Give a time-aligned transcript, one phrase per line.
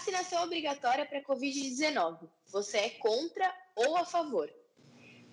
[0.00, 2.26] Vacinação obrigatória para Covid-19.
[2.46, 4.50] Você é contra ou a favor?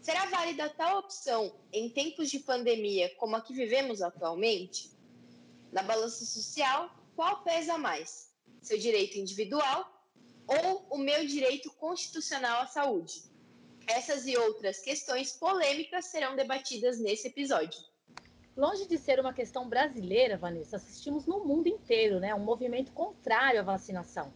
[0.02, 4.92] Será válida tal opção em tempos de pandemia como a que vivemos atualmente?
[5.72, 8.30] Na balança social, qual pesa mais?
[8.62, 9.90] Seu direito individual
[10.46, 13.24] ou o meu direito constitucional à saúde?
[13.88, 17.80] Essas e outras questões polêmicas serão debatidas nesse episódio.
[18.54, 23.62] Longe de ser uma questão brasileira, Vanessa, assistimos no mundo inteiro né, um movimento contrário
[23.62, 24.34] à vacinação.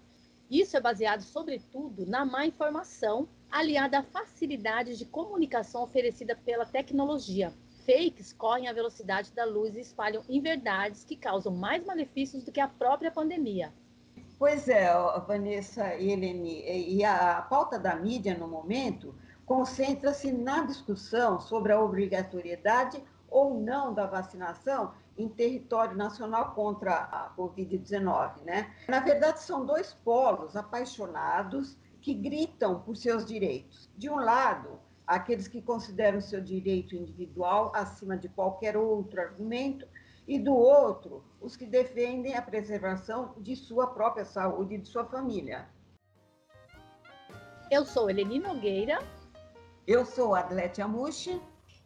[0.51, 7.53] Isso é baseado, sobretudo, na má informação, aliada à facilidade de comunicação oferecida pela tecnologia.
[7.85, 12.59] Fakes correm à velocidade da luz e espalham inverdades que causam mais malefícios do que
[12.59, 13.71] a própria pandemia.
[14.37, 14.91] Pois é,
[15.25, 21.79] Vanessa e Helene, e a pauta da mídia no momento concentra-se na discussão sobre a
[21.79, 28.75] obrigatoriedade ou não da vacinação em território nacional contra a Covid-19, né?
[28.87, 33.89] Na verdade, são dois polos apaixonados que gritam por seus direitos.
[33.97, 39.87] De um lado, aqueles que consideram seu direito individual acima de qualquer outro argumento,
[40.27, 45.03] e do outro, os que defendem a preservação de sua própria saúde e de sua
[45.05, 45.67] família.
[47.69, 48.99] Eu sou Eleni Nogueira.
[49.87, 51.41] Eu sou Adlete Amushi.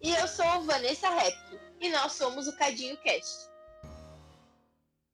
[0.05, 1.35] E eu sou Vanessa Rep
[1.81, 3.49] e nós somos o Cadinho Cast.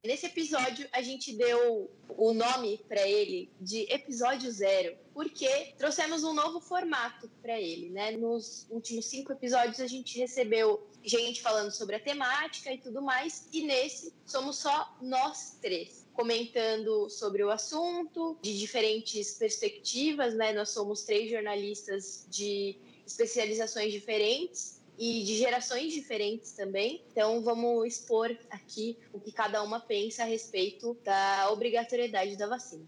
[0.05, 6.33] Nesse episódio, a gente deu o nome para ele de episódio zero, porque trouxemos um
[6.33, 8.11] novo formato para ele, né?
[8.11, 13.47] Nos últimos cinco episódios, a gente recebeu gente falando sobre a temática e tudo mais,
[13.53, 20.51] e nesse somos só nós três comentando sobre o assunto de diferentes perspectivas, né?
[20.51, 27.03] Nós somos três jornalistas de especializações diferentes e de gerações diferentes também.
[27.11, 32.87] Então, vamos expor aqui o que cada uma pensa a respeito da obrigatoriedade da vacina.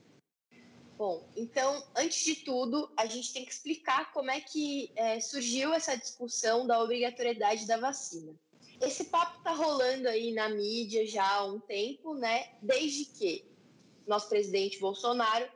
[0.95, 5.73] Bom, então, antes de tudo, a gente tem que explicar como é que é, surgiu
[5.73, 8.31] essa discussão da obrigatoriedade da vacina.
[8.79, 12.47] Esse papo está rolando aí na mídia já há um tempo, né?
[12.62, 13.44] Desde que
[14.06, 15.50] nosso presidente Bolsonaro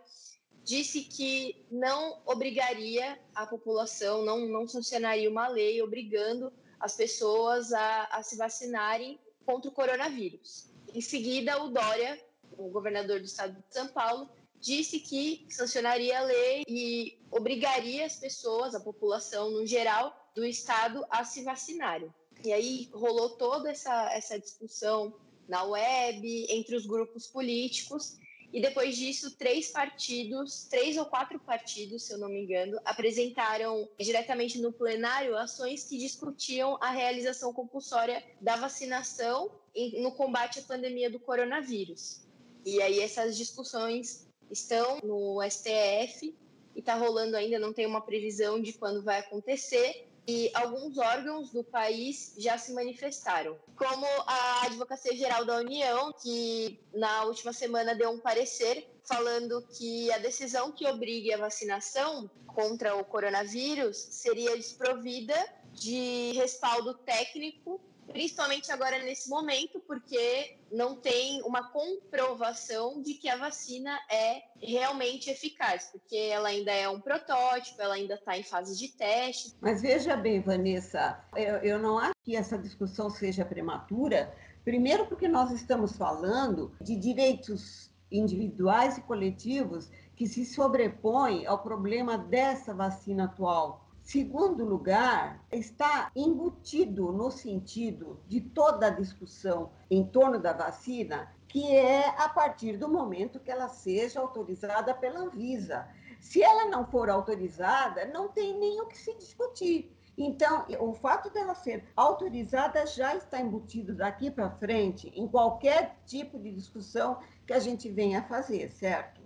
[0.68, 8.04] disse que não obrigaria a população, não, não sancionaria uma lei obrigando as pessoas a,
[8.12, 10.70] a se vacinarem contra o coronavírus.
[10.94, 12.22] Em seguida, o Dória,
[12.58, 14.30] o governador do estado de São Paulo,
[14.60, 21.06] disse que sancionaria a lei e obrigaria as pessoas, a população no geral do estado,
[21.10, 22.14] a se vacinarem.
[22.44, 25.16] E aí rolou toda essa, essa discussão
[25.48, 28.18] na web, entre os grupos políticos,
[28.52, 33.88] e depois disso, três partidos, três ou quatro partidos, se eu não me engano, apresentaram
[34.00, 39.52] diretamente no plenário ações que discutiam a realização compulsória da vacinação
[40.00, 42.26] no combate à pandemia do coronavírus.
[42.66, 46.36] E aí essas discussões estão no STF
[46.76, 51.52] e está rolando ainda, não tem uma previsão de quando vai acontecer, e alguns órgãos
[51.52, 57.96] do país já se manifestaram, como a Advocacia Geral da União, que na última semana
[57.96, 64.58] deu um parecer falando que a decisão que obrigue a vacinação contra o coronavírus seria
[64.58, 65.34] desprovida
[65.74, 73.38] de respaldo técnico principalmente agora nesse momento, porque não tem uma comprovação de que a
[73.38, 78.78] vacina é realmente eficaz, porque ela ainda é um protótipo, ela ainda está em fase
[78.78, 79.56] de teste.
[79.62, 85.28] Mas veja bem, Vanessa, eu, eu não acho que essa discussão seja prematura, primeiro porque
[85.28, 93.26] nós estamos falando de direitos individuais e coletivos que se sobrepõem ao problema dessa vacina
[93.26, 101.36] atual Segundo lugar, está embutido no sentido de toda a discussão em torno da vacina,
[101.46, 105.90] que é a partir do momento que ela seja autorizada pela Anvisa.
[106.22, 109.94] Se ela não for autorizada, não tem nem o que se discutir.
[110.18, 116.40] Então, o fato dela ser autorizada já está embutido daqui para frente em qualquer tipo
[116.40, 119.20] de discussão que a gente venha fazer, certo?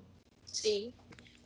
[0.43, 0.91] Sim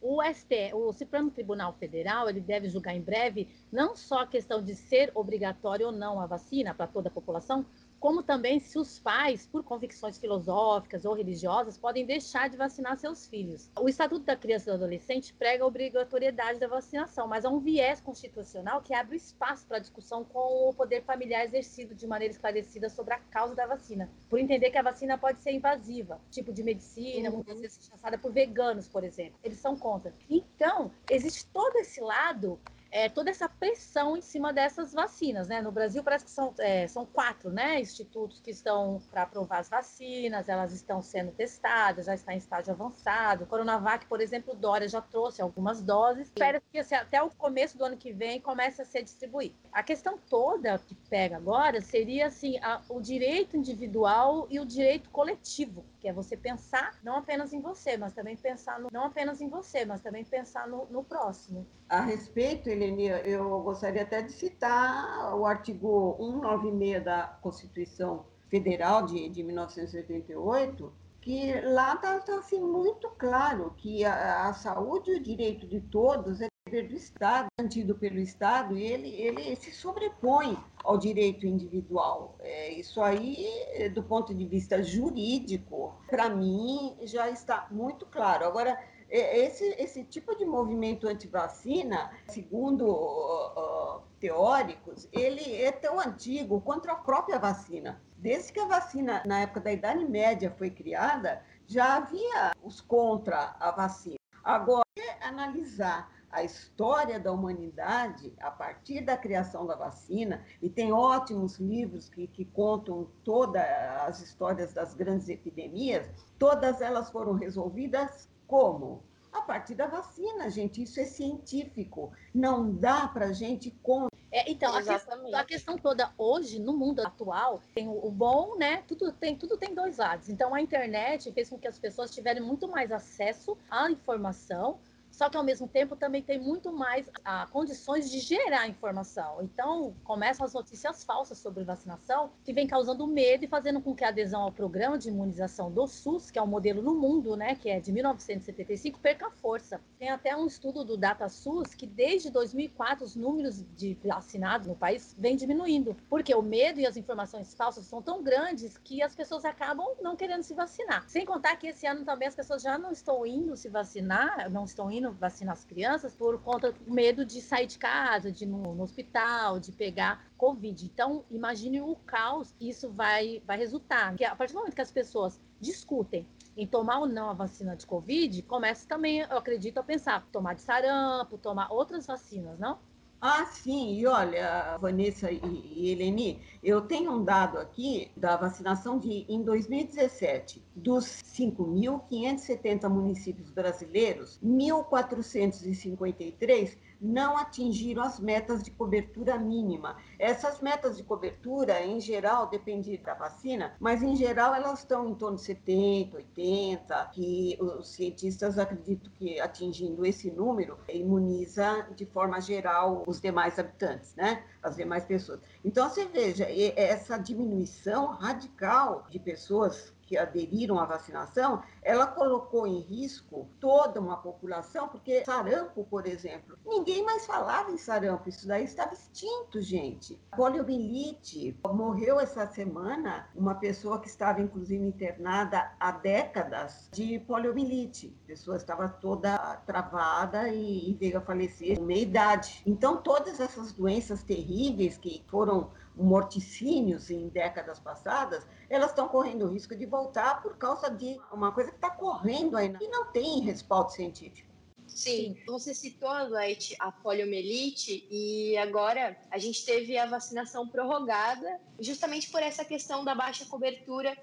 [0.08, 4.64] o ST, o Supremo Tribunal Federal, ele deve julgar em breve não só a questão
[4.64, 7.66] de ser obrigatório ou não a vacina para toda a população,
[8.06, 13.26] como também se os pais, por convicções filosóficas ou religiosas, podem deixar de vacinar seus
[13.26, 13.72] filhos.
[13.82, 17.58] O Estatuto da Criança e do Adolescente prega a obrigatoriedade da vacinação, mas há um
[17.58, 22.92] viés constitucional que abre espaço para discussão com o poder familiar exercido de maneira esclarecida
[22.92, 26.62] sobre a causa da vacina, por entender que a vacina pode ser invasiva, tipo de
[26.62, 27.38] medicina, uhum.
[27.38, 29.40] muitas vezes rechaçada por veganos, por exemplo.
[29.44, 30.14] Eles são contra.
[30.30, 32.60] Então, existe todo esse lado
[32.96, 35.62] é, toda essa pressão em cima dessas vacinas, né?
[35.62, 39.68] No Brasil parece que são, é, são quatro, né, institutos que estão para aprovar as
[39.68, 43.46] vacinas, elas estão sendo testadas, já está em estágio avançado.
[43.48, 46.28] Coronavac, por exemplo, o Dória já trouxe algumas doses.
[46.28, 49.56] Espera que assim, até o começo do ano que vem comece a ser distribuído.
[49.74, 55.10] A questão toda que pega agora seria assim a, o direito individual e o direito
[55.10, 59.42] coletivo, que é você pensar não apenas em você, mas também pensar no, não apenas
[59.42, 61.68] em você, mas também pensar no, no próximo.
[61.88, 69.30] A respeito, Eleni, eu gostaria até de citar o artigo 196 da Constituição Federal de,
[69.30, 70.92] de 1988,
[71.22, 75.80] que lá está tá, assim, muito claro que a, a, saúde e o direito de
[75.80, 81.46] todos é dever do Estado, garantido pelo Estado, e ele, ele se sobrepõe ao direito
[81.46, 82.36] individual.
[82.40, 83.48] É, isso aí,
[83.94, 88.46] do ponto de vista jurídico, para mim, já está muito claro.
[88.46, 88.76] Agora,
[89.10, 96.96] esse, esse tipo de movimento anti-vacina, segundo uh, teóricos, ele é tão antigo quanto a
[96.96, 98.02] própria vacina.
[98.18, 103.56] Desde que a vacina, na época da Idade Média, foi criada, já havia os contra
[103.60, 104.18] a vacina.
[104.44, 104.84] Agora,
[105.22, 112.10] analisar a história da humanidade a partir da criação da vacina, e tem ótimos livros
[112.10, 113.64] que, que contam todas
[114.06, 119.04] as histórias das grandes epidemias, todas elas foram resolvidas como?
[119.32, 120.82] A partir da vacina, gente.
[120.82, 122.12] Isso é científico.
[122.34, 126.76] Não dá para a gente com é, então, a questão, a questão, toda hoje, no
[126.76, 128.84] mundo atual, tem o, o, bom, né?
[128.86, 130.28] Tudo tem, tudo tem dois lados.
[130.28, 134.78] Então, a internet fez com que as pessoas tivessem muito mais acesso à informação,
[135.16, 139.42] só que ao mesmo tempo também tem muito mais ah, condições de gerar informação.
[139.42, 144.04] Então, começam as notícias falsas sobre vacinação, que vem causando medo e fazendo com que
[144.04, 147.56] a adesão ao programa de imunização do SUS, que é um modelo no mundo, né,
[147.56, 149.80] que é de 1975, perca força.
[149.98, 155.16] Tem até um estudo do DataSUS que desde 2004 os números de vacinados no país
[155.18, 159.46] vêm diminuindo, porque o medo e as informações falsas são tão grandes que as pessoas
[159.46, 161.08] acabam não querendo se vacinar.
[161.08, 164.66] Sem contar que esse ano também as pessoas já não estão indo se vacinar, não
[164.66, 168.48] estão indo vacinar as crianças por conta do medo de sair de casa, de ir
[168.48, 170.86] no, no hospital, de pegar Covid.
[170.86, 174.16] Então, imagine o caos que isso vai, vai resultar.
[174.28, 177.86] A partir do momento que as pessoas discutem em tomar ou não a vacina de
[177.86, 182.80] Covid, começa também, eu acredito, a pensar tomar de sarampo, tomar outras vacinas, não?
[183.28, 189.26] Ah, sim, e olha, Vanessa e, Eleni, eu tenho um dado aqui da vacinação de
[189.28, 199.98] em 2017, dos 5.570 municípios brasileiros, 1.453 não atingiram as metas de cobertura mínima.
[200.20, 205.16] Essas metas de cobertura, em geral, dependem da vacina, mas em geral elas estão em
[205.16, 212.40] torno de 70, 80, que os cientistas acreditam que atingindo esse número imuniza de forma
[212.40, 214.44] geral os demais habitantes, né?
[214.62, 215.40] As demais pessoas.
[215.64, 216.46] Então você veja,
[216.76, 224.18] essa diminuição radical de pessoas que aderiram à vacinação, ela colocou em risco toda uma
[224.18, 230.20] população, porque sarampo, por exemplo, ninguém mais falava em sarampo, isso daí estava extinto, gente.
[230.36, 238.16] Poliomielite, morreu essa semana uma pessoa que estava inclusive internada há décadas de poliomielite.
[238.26, 242.62] A pessoa estava toda travada e veio a falecer com meia idade.
[242.66, 249.50] Então, todas essas doenças terríveis que foram morticínios em décadas passadas, elas estão correndo o
[249.50, 253.42] risco de voltar por causa de uma coisa que está correndo ainda e não tem
[253.42, 254.56] respaldo científico.
[254.88, 262.30] Sim, você citou, Leite, a poliomielite e agora a gente teve a vacinação prorrogada justamente
[262.30, 264.16] por essa questão da baixa cobertura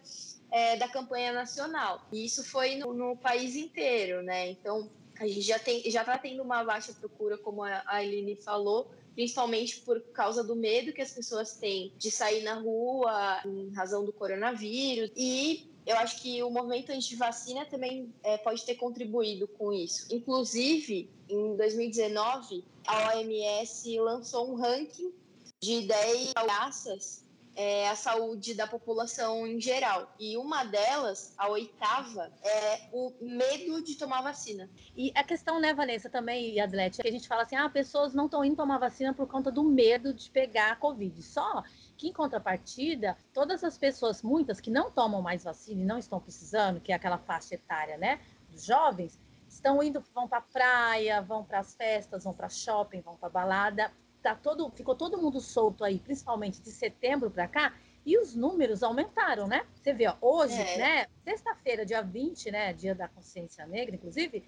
[0.51, 2.07] é, da campanha nacional.
[2.13, 4.51] E isso foi no, no, país inteiro, né?
[4.51, 8.91] Então a gente já tem, já está tendo uma baixa procura, como a Eline falou,
[9.15, 14.05] principalmente por causa do medo que as pessoas têm de sair na rua em razão
[14.05, 15.11] do coronavírus.
[15.17, 20.07] E eu acho que o movimento anti-vacina também é, pode ter contribuído com isso.
[20.15, 25.13] Inclusive, em 2019, a OMS lançou um ranking
[25.61, 30.13] de 10 ameaças é, a saúde da população em geral.
[30.19, 34.71] E uma delas, a oitava, é o medo de tomar vacina.
[34.97, 38.15] E a questão, né, Vanessa, também, e Adlete, que a gente fala assim, ah, pessoas
[38.15, 41.23] não estão indo tomar vacina por conta do medo de pegar a Covid.
[41.23, 41.63] Só
[41.97, 46.21] que, em contrapartida, todas as pessoas, muitas que não tomam mais vacina e não estão
[46.21, 49.19] precisando, que é aquela faixa etária, né, dos jovens,
[49.49, 53.93] estão indo, vão para praia, vão para as festas, vão para shopping, vão para balada,
[54.23, 57.75] tá todo, ficou todo mundo solto aí, principalmente de setembro para cá,
[58.05, 59.65] e os números aumentaram, né?
[59.75, 60.79] Você vê, ó, hoje, é.
[60.79, 64.45] né, sexta-feira, dia 20, né, dia da consciência negra, inclusive,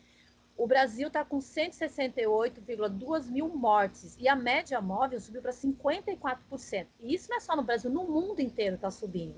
[0.57, 6.87] o Brasil está com 168,2 mil mortes e a média móvel subiu para 54%.
[7.01, 9.35] E isso não é só no Brasil, no mundo inteiro está subindo.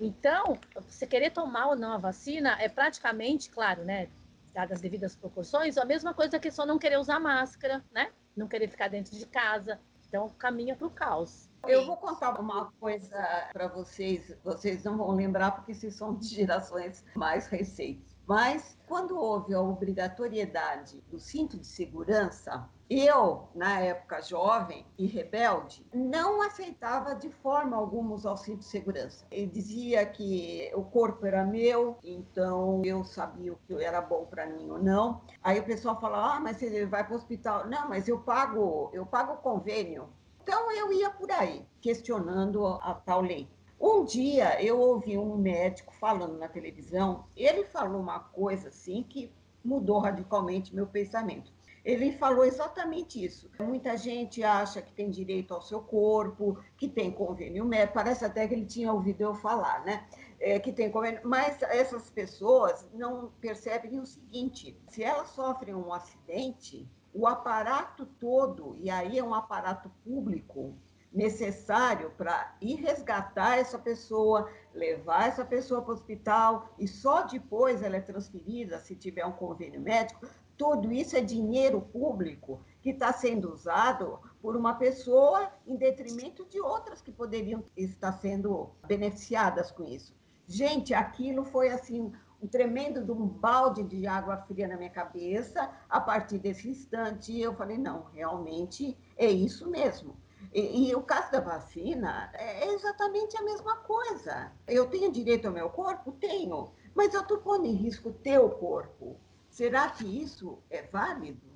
[0.00, 4.08] Então, você querer tomar ou não a vacina é praticamente, claro, né,
[4.54, 8.10] dadas as devidas proporções, a mesma coisa que só não querer usar máscara, né?
[8.38, 9.80] Não querer ficar dentro de casa.
[10.06, 11.47] Então, caminha para o caos.
[11.66, 13.16] Eu vou contar uma coisa
[13.52, 18.16] para vocês, vocês não vão lembrar porque vocês são de gerações mais recentes.
[18.26, 25.86] Mas quando houve a obrigatoriedade do cinto de segurança, eu, na época jovem e rebelde,
[25.92, 29.26] não aceitava de forma alguma usar o cinto de segurança.
[29.30, 34.46] Ele dizia que o corpo era meu, então eu sabia o que era bom para
[34.46, 35.22] mim ou não.
[35.42, 37.66] Aí o pessoal falava: "Ah, mas você vai para o hospital".
[37.66, 40.08] Não, mas eu pago, eu pago o convênio.
[40.48, 43.46] Então eu ia por aí, questionando a tal lei.
[43.78, 49.30] Um dia eu ouvi um médico falando na televisão, ele falou uma coisa assim que
[49.62, 51.52] mudou radicalmente meu pensamento.
[51.84, 53.50] Ele falou exatamente isso.
[53.60, 57.92] Muita gente acha que tem direito ao seu corpo, que tem convênio médico.
[57.92, 60.06] Parece até que ele tinha ouvido eu falar, né?
[60.40, 61.20] É, que tem convênio.
[61.24, 66.88] Mas essas pessoas não percebem o seguinte: se elas sofrem um acidente,
[67.18, 70.78] o aparato todo, e aí é um aparato público,
[71.12, 77.82] necessário para ir resgatar essa pessoa, levar essa pessoa para o hospital e só depois
[77.82, 80.28] ela é transferida se tiver um convênio médico.
[80.56, 86.60] Tudo isso é dinheiro público que está sendo usado por uma pessoa em detrimento de
[86.60, 90.14] outras que poderiam estar sendo beneficiadas com isso.
[90.46, 95.70] Gente, aquilo foi assim um tremendo de um balde de água fria na minha cabeça.
[95.88, 100.16] A partir desse instante, eu falei: não, realmente é isso mesmo
[100.52, 104.52] e, e, o caso da vacina é exatamente a mesma coisa.
[104.66, 106.12] Eu tenho direito ao meu corpo?
[106.12, 106.72] Tenho.
[106.94, 109.18] Mas eu estou pondo em risco o teu corpo.
[109.50, 111.46] Será que isso é válido?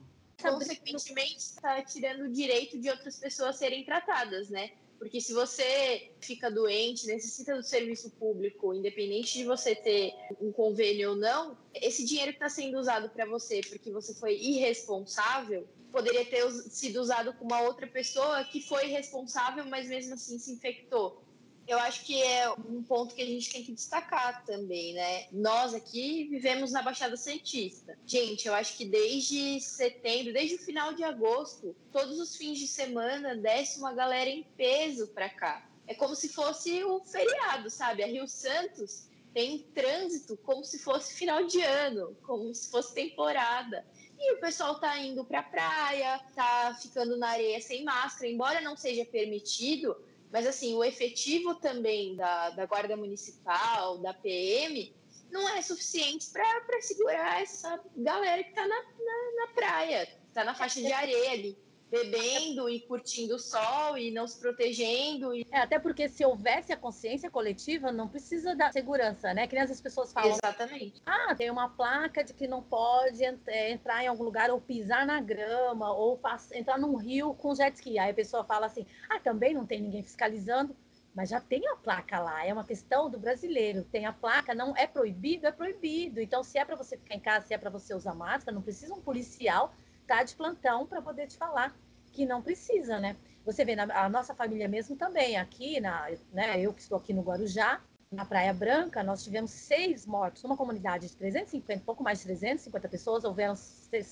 [0.41, 4.73] Consequentemente, está tirando o direito de outras pessoas serem tratadas, né?
[5.02, 11.11] Porque se você fica doente, necessita do serviço público, independente de você ter um convênio
[11.11, 16.25] ou não, esse dinheiro que está sendo usado para você porque você foi irresponsável, poderia
[16.25, 21.21] ter sido usado com uma outra pessoa que foi responsável, mas mesmo assim se infectou.
[21.66, 25.28] Eu acho que é um ponto que a gente tem que destacar também, né?
[25.31, 27.97] Nós aqui vivemos na Baixada Santista.
[28.04, 32.66] Gente, eu acho que desde setembro, desde o final de agosto, todos os fins de
[32.66, 35.69] semana desce uma galera em peso para cá.
[35.87, 38.02] É como se fosse um feriado, sabe?
[38.02, 43.85] A Rio Santos tem trânsito como se fosse final de ano, como se fosse temporada.
[44.19, 48.76] E o pessoal tá indo pra praia, tá ficando na areia sem máscara, embora não
[48.76, 49.97] seja permitido,
[50.33, 54.95] mas assim, o efetivo também da, da Guarda Municipal, da PM,
[55.31, 60.55] não é suficiente para segurar essa galera que tá na, na, na praia, tá na
[60.55, 61.59] faixa de areia ali
[61.92, 65.34] bebendo e curtindo o sol e não se protegendo.
[65.34, 65.46] E...
[65.50, 69.46] É, até porque se houvesse a consciência coletiva, não precisa da segurança, né?
[69.46, 70.30] Que nem as pessoas falam.
[70.30, 71.02] Exatamente.
[71.04, 75.06] Ah, tem uma placa de que não pode é, entrar em algum lugar ou pisar
[75.06, 76.18] na grama ou
[76.54, 77.99] entrar num rio com jet ski.
[77.99, 80.75] Aí a pessoa fala assim: ah, também não tem ninguém fiscalizando.
[81.14, 83.84] Mas já tem a placa lá, é uma questão do brasileiro.
[83.84, 86.22] Tem a placa, não é proibido, é proibido.
[86.22, 88.62] Então, se é para você ficar em casa, se é para você usar máscara, não
[88.62, 89.75] precisa um policial
[90.12, 91.75] tá de plantão para poder te falar
[92.12, 93.16] que não precisa, né?
[93.47, 97.14] Você vê, na, a nossa família mesmo também, aqui, na, né, eu que estou aqui
[97.14, 102.19] no Guarujá, na Praia Branca, nós tivemos seis mortos, numa comunidade de 350, pouco mais
[102.19, 103.54] de 350 pessoas, houveram,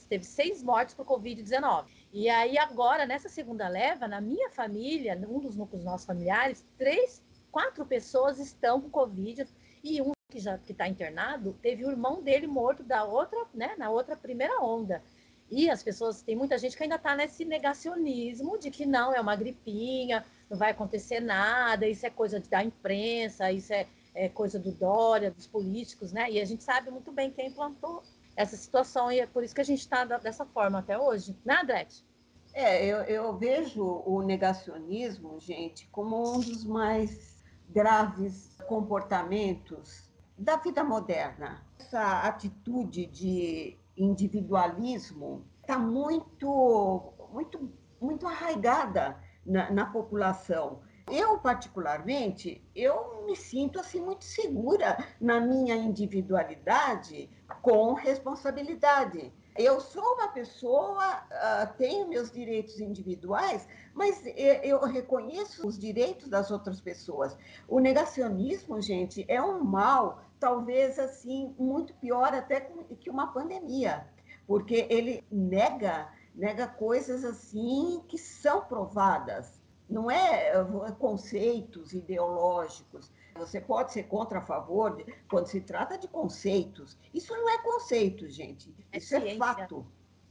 [0.08, 1.84] teve seis mortes por Covid-19.
[2.10, 7.22] E aí agora, nessa segunda leva, na minha família, um dos núcleos nossos familiares, três,
[7.52, 9.46] quatro pessoas estão com Covid
[9.84, 13.90] e um que já está internado, teve o irmão dele morto da outra, né, na
[13.90, 15.02] outra primeira onda.
[15.50, 19.20] E as pessoas, tem muita gente que ainda está nesse negacionismo de que não, é
[19.20, 24.58] uma gripinha, não vai acontecer nada, isso é coisa da imprensa, isso é, é coisa
[24.58, 26.30] do Dória, dos políticos, né?
[26.30, 28.02] E a gente sabe muito bem quem implantou
[28.36, 31.54] essa situação e é por isso que a gente está dessa forma até hoje, né,
[31.54, 32.04] Adrete?
[32.52, 37.36] É, eu, eu vejo o negacionismo, gente, como um dos mais
[37.68, 41.64] graves comportamentos da vida moderna.
[41.78, 50.80] Essa atitude de individualismo está muito, muito, muito arraigada na, na população.
[51.10, 57.28] Eu, particularmente, eu me sinto assim muito segura na minha individualidade
[57.62, 59.32] com responsabilidade.
[59.58, 64.22] Eu sou uma pessoa, uh, tenho meus direitos individuais, mas
[64.62, 67.36] eu reconheço os direitos das outras pessoas.
[67.68, 72.60] O negacionismo, gente, é um mal talvez assim muito pior até
[72.98, 74.08] que uma pandemia,
[74.46, 79.60] porque ele nega, nega coisas assim que são provadas.
[79.88, 83.12] Não é, é conceitos ideológicos.
[83.36, 86.96] Você pode ser contra a favor quando se trata de conceitos.
[87.12, 88.74] Isso não é conceito, gente.
[88.92, 89.86] É Isso é, é fato.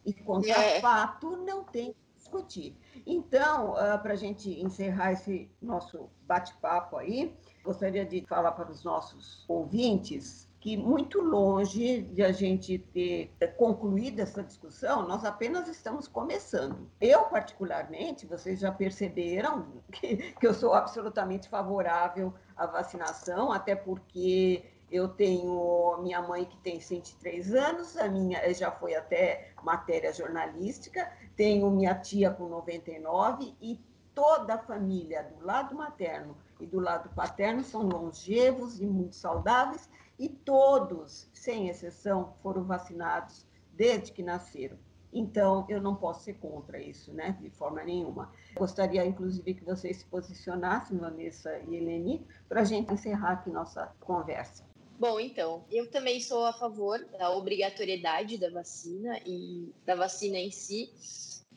[0.06, 0.80] E contra é.
[0.80, 2.78] fato não tem que discutir.
[3.06, 7.36] Então, ah, para a gente encerrar esse nosso bate-papo aí,
[7.70, 14.20] gostaria de falar para os nossos ouvintes que muito longe de a gente ter concluído
[14.20, 16.90] essa discussão, nós apenas estamos começando.
[17.00, 24.66] Eu, particularmente, vocês já perceberam que, que eu sou absolutamente favorável à vacinação, até porque
[24.92, 31.10] eu tenho minha mãe que tem 103 anos, a minha já foi até matéria jornalística,
[31.38, 33.80] tenho minha tia com 99 e
[34.16, 39.90] toda a família do lado materno e do lado paterno são longevos e muito saudáveis
[40.18, 44.78] e todos, sem exceção, foram vacinados desde que nasceram.
[45.12, 48.32] Então, eu não posso ser contra isso, né, de forma nenhuma.
[48.56, 53.88] Gostaria, inclusive, que vocês se posicionassem, Vanessa e Eleni, para a gente encerrar aqui nossa
[54.00, 54.68] conversa.
[55.00, 60.52] Bom, então, eu também sou a favor da obrigatoriedade da vacina e da vacina em
[60.52, 60.94] si,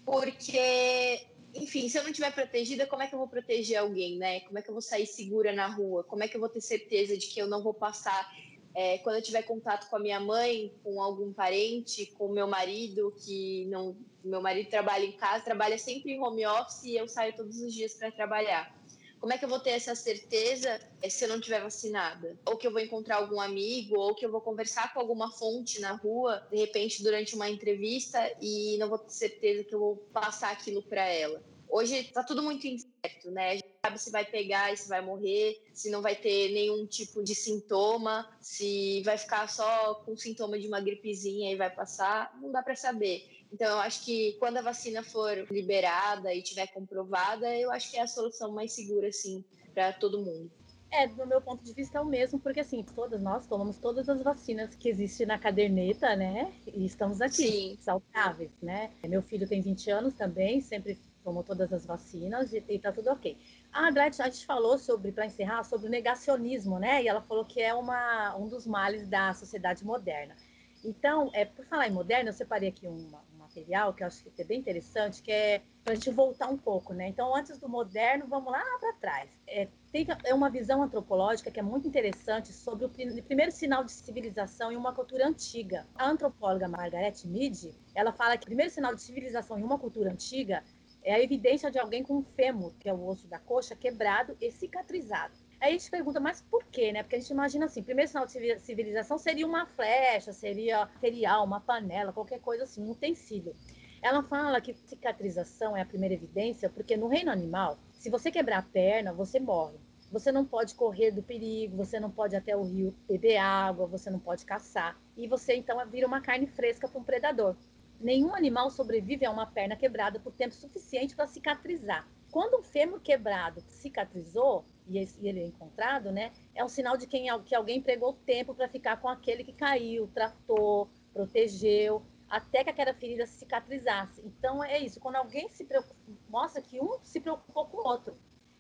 [0.05, 4.41] porque, enfim, se eu não estiver protegida, como é que eu vou proteger alguém, né?
[4.41, 6.03] Como é que eu vou sair segura na rua?
[6.05, 8.31] Como é que eu vou ter certeza de que eu não vou passar
[8.75, 13.15] é, quando eu tiver contato com a minha mãe, com algum parente, com meu marido,
[13.25, 17.37] que não, meu marido trabalha em casa, trabalha sempre em home office e eu saio
[17.37, 18.75] todos os dias para trabalhar.
[19.23, 22.37] Como é que eu vou ter essa certeza é, se eu não tiver vacinada?
[22.45, 25.81] Ou que eu vou encontrar algum amigo, ou que eu vou conversar com alguma fonte
[25.81, 29.97] na rua, de repente durante uma entrevista, e não vou ter certeza que eu vou
[30.13, 31.41] passar aquilo para ela.
[31.69, 33.51] Hoje está tudo muito incerto, né?
[33.51, 36.85] A gente sabe se vai pegar e se vai morrer, se não vai ter nenhum
[36.85, 42.37] tipo de sintoma, se vai ficar só com sintoma de uma gripezinha e vai passar,
[42.43, 43.42] não dá para saber.
[43.53, 47.99] Então, eu acho que quando a vacina for liberada e tiver comprovada, eu acho que
[47.99, 49.45] é a solução mais segura, assim,
[49.75, 50.51] para todo mundo.
[50.91, 54.11] É, do meu ponto de vista é o mesmo, porque assim, todas nós tomamos todas
[54.11, 56.53] as vacinas que existem na caderneta, né?
[56.67, 57.79] E estamos aqui, Sim.
[57.81, 58.91] saudáveis, né?
[59.09, 63.09] Meu filho tem 20 anos também, sempre tomou todas as vacinas e, e tá tudo
[63.09, 63.39] ok.
[63.73, 67.03] A Gretchen, a gente falou sobre, para encerrar, sobre o negacionismo, né?
[67.03, 70.37] E ela falou que é uma, um dos males da sociedade moderna.
[70.85, 74.41] Então, é, por falar em moderna, eu separei aqui uma, material que eu acho que
[74.41, 77.09] é bem interessante, que é para a gente voltar um pouco, né?
[77.09, 79.31] Então, antes do moderno, vamos lá para trás.
[79.47, 83.93] É, tem é uma visão antropológica que é muito interessante sobre o primeiro sinal de
[83.93, 85.87] civilização em uma cultura antiga.
[85.95, 90.11] A antropóloga Margaret Mead, ela fala que o primeiro sinal de civilização em uma cultura
[90.11, 90.65] antiga
[91.03, 94.37] é a evidência de alguém com um fêmur, que é o osso da coxa, quebrado
[94.41, 95.35] e cicatrizado.
[95.63, 97.05] Aí a gente pergunta, mas por quê, né?
[97.05, 101.61] Porque a gente imagina assim, primeiro sinal de civilização seria uma flecha, seria material, uma
[101.61, 103.55] panela, qualquer coisa assim, um utensílio.
[104.03, 108.59] Ela fala que cicatrização é a primeira evidência, porque no reino animal, se você quebrar
[108.59, 109.79] a perna, você morre.
[110.11, 114.11] Você não pode correr do perigo, você não pode até o rio beber água, você
[114.11, 115.01] não pode caçar.
[115.17, 117.55] E você então vira uma carne fresca para um predador.
[118.01, 122.05] Nenhum animal sobrevive a uma perna quebrada por tempo suficiente para cicatrizar.
[122.33, 127.27] Quando um fêmur quebrado cicatrizou, e ele é encontrado, né, é um sinal de quem,
[127.45, 132.95] que alguém pregou tempo para ficar com aquele que caiu, tratou, protegeu, até que aquela
[132.95, 134.23] ferida cicatrizasse.
[134.25, 135.95] Então é isso, quando alguém se preocupa,
[136.29, 138.15] mostra que um se preocupou com o outro.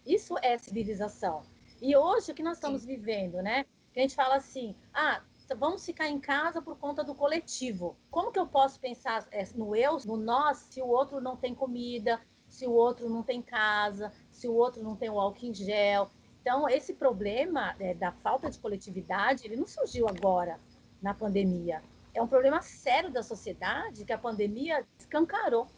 [0.05, 1.43] Isso é civilização.
[1.81, 2.89] E hoje o que nós estamos Sim.
[2.89, 3.65] vivendo, né?
[3.93, 5.23] Que a gente fala assim, ah,
[5.57, 7.97] vamos ficar em casa por conta do coletivo.
[8.11, 11.55] Como que eu posso pensar é, no eu, no nós, se o outro não tem
[11.55, 15.55] comida, se o outro não tem casa, se o outro não tem o álcool em
[15.55, 16.11] gel.
[16.41, 20.59] Então, esse problema é, da falta de coletividade, ele não surgiu agora
[21.01, 21.81] na pandemia.
[22.13, 25.69] É um problema sério da sociedade que a pandemia escancarou.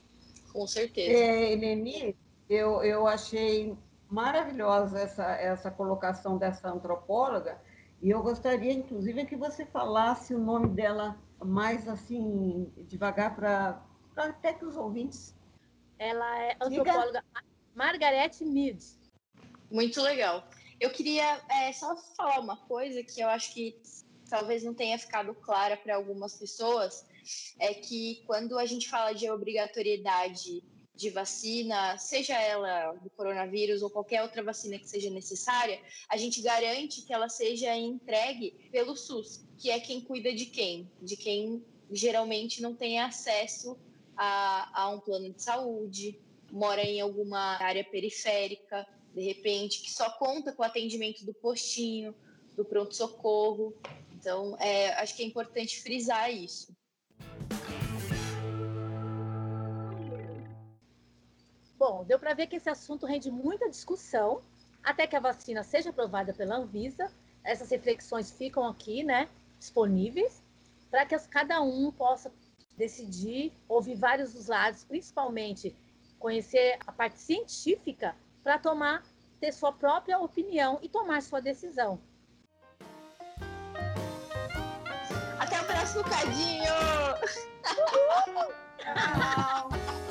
[0.50, 1.12] Com certeza.
[1.12, 2.16] É, Eleni,
[2.48, 3.77] eu, eu achei
[4.09, 7.61] maravilhosa essa, essa colocação dessa antropóloga,
[8.00, 13.83] e eu gostaria, inclusive, que você falasse o nome dela mais assim, devagar, para
[14.16, 15.35] até que os ouvintes
[15.98, 17.53] ela é antropóloga Diga.
[17.74, 18.78] Margaret Mead.
[19.70, 20.48] Muito legal.
[20.80, 23.76] Eu queria é, só falar uma coisa que eu acho que
[24.28, 27.04] talvez não tenha ficado clara para algumas pessoas,
[27.58, 30.62] é que quando a gente fala de obrigatoriedade
[30.94, 36.40] de vacina, seja ela do coronavírus ou qualquer outra vacina que seja necessária, a gente
[36.40, 40.90] garante que ela seja entregue pelo SUS, que é quem cuida de quem?
[41.02, 43.76] De quem geralmente não tem acesso
[44.16, 46.18] a, a um plano de saúde,
[46.54, 52.14] mora em alguma área periférica, de repente, que só conta com o atendimento do postinho,
[52.56, 53.74] do pronto-socorro.
[54.12, 56.72] Então, é, acho que é importante frisar isso.
[61.76, 64.40] Bom, deu para ver que esse assunto rende muita discussão
[64.82, 67.10] até que a vacina seja aprovada pela Anvisa.
[67.42, 70.40] Essas reflexões ficam aqui, né, disponíveis,
[70.88, 72.32] para que cada um possa
[72.76, 75.74] decidir, ouvir vários dos lados, principalmente
[76.24, 79.02] conhecer a parte científica para tomar,
[79.38, 82.00] ter sua própria opinião e tomar sua decisão.
[85.38, 86.64] Até o próximo cadinho!
[88.87, 89.68] Tchau!